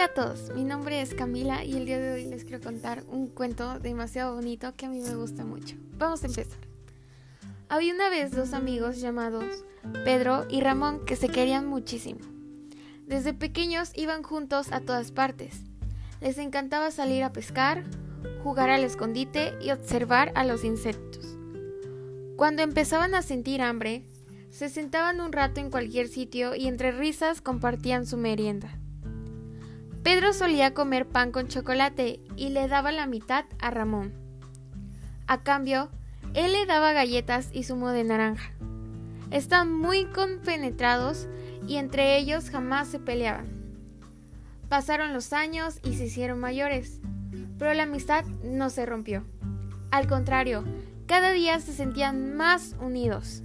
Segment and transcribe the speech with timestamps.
[0.00, 3.28] a todos, mi nombre es Camila y el día de hoy les quiero contar un
[3.28, 5.76] cuento demasiado bonito que a mí me gusta mucho.
[5.96, 6.58] Vamos a empezar.
[7.68, 9.64] Había una vez dos amigos llamados
[10.04, 12.20] Pedro y Ramón que se querían muchísimo.
[13.06, 15.60] Desde pequeños iban juntos a todas partes.
[16.20, 17.84] Les encantaba salir a pescar,
[18.42, 21.36] jugar al escondite y observar a los insectos.
[22.36, 24.04] Cuando empezaban a sentir hambre,
[24.50, 28.81] se sentaban un rato en cualquier sitio y entre risas compartían su merienda.
[30.02, 34.12] Pedro solía comer pan con chocolate y le daba la mitad a Ramón.
[35.28, 35.90] A cambio,
[36.34, 38.52] él le daba galletas y zumo de naranja.
[39.30, 41.28] Están muy compenetrados
[41.68, 43.46] y entre ellos jamás se peleaban.
[44.68, 47.00] Pasaron los años y se hicieron mayores,
[47.56, 49.24] pero la amistad no se rompió.
[49.92, 50.64] Al contrario,
[51.06, 53.42] cada día se sentían más unidos.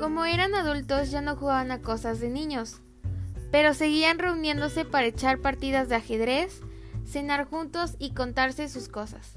[0.00, 2.80] Como eran adultos ya no jugaban a cosas de niños,
[3.54, 6.60] pero seguían reuniéndose para echar partidas de ajedrez,
[7.06, 9.34] cenar juntos y contarse sus cosas.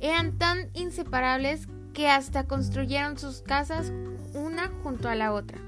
[0.00, 3.90] Eran tan inseparables que hasta construyeron sus casas
[4.34, 5.58] una junto a la otra.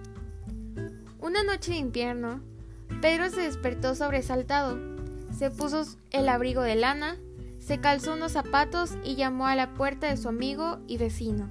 [1.20, 2.42] Una noche de invierno,
[3.00, 4.78] Pedro se despertó sobresaltado,
[5.32, 7.16] se puso el abrigo de lana,
[7.58, 11.50] se calzó unos zapatos y llamó a la puerta de su amigo y vecino.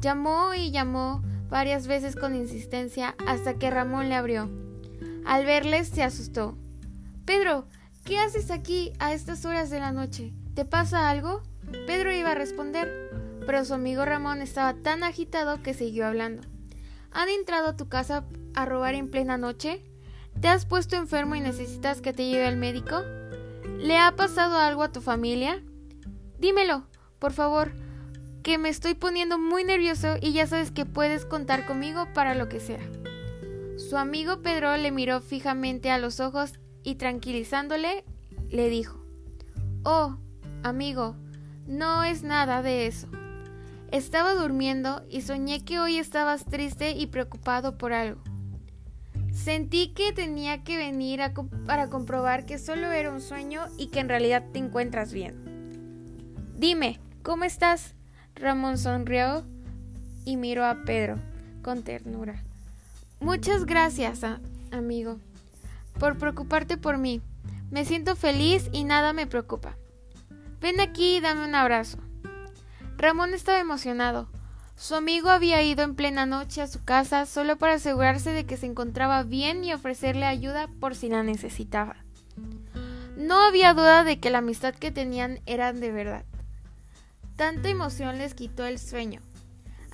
[0.00, 4.63] Llamó y llamó varias veces con insistencia hasta que Ramón le abrió.
[5.24, 6.56] Al verles se asustó.
[7.24, 7.66] Pedro,
[8.04, 10.34] ¿qué haces aquí a estas horas de la noche?
[10.54, 11.42] ¿Te pasa algo?
[11.86, 13.10] Pedro iba a responder,
[13.46, 16.42] pero su amigo Ramón estaba tan agitado que siguió hablando.
[17.10, 19.82] ¿Han entrado a tu casa a robar en plena noche?
[20.40, 23.02] ¿Te has puesto enfermo y necesitas que te lleve al médico?
[23.78, 25.62] ¿Le ha pasado algo a tu familia?
[26.38, 26.86] Dímelo,
[27.18, 27.72] por favor,
[28.42, 32.48] que me estoy poniendo muy nervioso y ya sabes que puedes contar conmigo para lo
[32.48, 32.80] que sea.
[33.76, 36.52] Su amigo Pedro le miró fijamente a los ojos
[36.84, 38.04] y tranquilizándole
[38.48, 39.04] le dijo
[39.84, 40.16] Oh,
[40.62, 41.16] amigo,
[41.66, 43.08] no es nada de eso.
[43.90, 48.22] Estaba durmiendo y soñé que hoy estabas triste y preocupado por algo.
[49.32, 51.20] Sentí que tenía que venir
[51.66, 55.34] para comprobar que solo era un sueño y que en realidad te encuentras bien.
[56.56, 57.94] Dime, ¿cómo estás?
[58.36, 59.44] Ramón sonrió
[60.24, 61.16] y miró a Pedro
[61.62, 62.44] con ternura.
[63.24, 64.20] Muchas gracias,
[64.70, 65.18] amigo,
[65.98, 67.22] por preocuparte por mí.
[67.70, 69.78] Me siento feliz y nada me preocupa.
[70.60, 71.96] Ven aquí y dame un abrazo.
[72.98, 74.28] Ramón estaba emocionado.
[74.76, 78.58] Su amigo había ido en plena noche a su casa solo para asegurarse de que
[78.58, 81.96] se encontraba bien y ofrecerle ayuda por si la necesitaba.
[83.16, 86.26] No había duda de que la amistad que tenían era de verdad.
[87.36, 89.22] Tanta emoción les quitó el sueño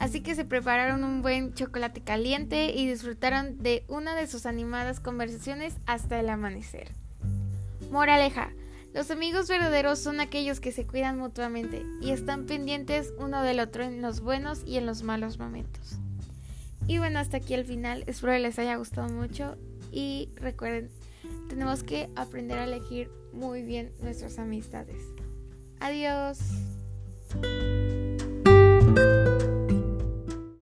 [0.00, 4.98] así que se prepararon un buen chocolate caliente y disfrutaron de una de sus animadas
[4.98, 6.88] conversaciones hasta el amanecer.
[7.90, 8.50] Moraleja,
[8.94, 13.84] los amigos verdaderos son aquellos que se cuidan mutuamente y están pendientes uno del otro
[13.84, 15.98] en los buenos y en los malos momentos.
[16.86, 19.58] Y bueno, hasta aquí el final, espero que les haya gustado mucho
[19.92, 20.90] y recuerden,
[21.50, 25.02] tenemos que aprender a elegir muy bien nuestras amistades.
[25.78, 26.38] Adiós.